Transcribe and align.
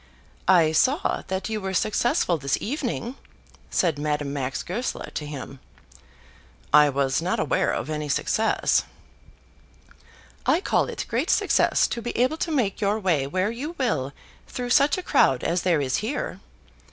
"I 0.47 0.71
saw 0.71 1.21
that 1.27 1.47
you 1.47 1.61
were 1.61 1.75
successful 1.75 2.39
this 2.39 2.57
evening," 2.59 3.17
said 3.69 3.99
Madame 3.99 4.33
Max 4.33 4.63
Goesler 4.63 5.11
to 5.13 5.27
him. 5.27 5.59
"I 6.73 6.89
was 6.89 7.21
not 7.21 7.39
aware 7.39 7.71
of 7.71 7.87
any 7.87 8.09
success." 8.09 8.83
"I 10.43 10.59
call 10.59 10.85
it 10.87 11.05
great 11.07 11.29
success 11.29 11.85
to 11.89 12.01
be 12.01 12.17
able 12.17 12.37
to 12.37 12.51
make 12.51 12.81
your 12.81 12.99
way 12.99 13.27
where 13.27 13.51
you 13.51 13.75
will 13.77 14.11
through 14.47 14.71
such 14.71 14.97
a 14.97 15.03
crowd 15.03 15.43
as 15.43 15.61
there 15.61 15.79
is 15.81 15.97
here. 15.97 16.39